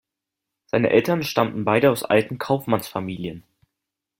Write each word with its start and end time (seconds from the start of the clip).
Seine 0.65 0.89
Eltern 0.89 1.21
stammten 1.21 1.63
beide 1.63 1.91
aus 1.91 2.01
alten 2.03 2.39
Kaufmannsfamilien. 2.39 3.43